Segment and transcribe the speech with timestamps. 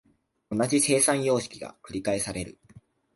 [0.49, 2.57] 同じ生産様式が繰返される。